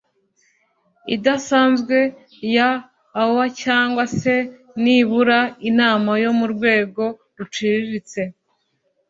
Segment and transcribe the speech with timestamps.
[1.15, 1.97] idasanzwe
[2.55, 2.69] ya
[3.23, 4.35] oua cyangwa se
[4.83, 5.39] nibura
[5.69, 7.03] inama yo mu rwego
[7.37, 8.21] ruciriritse.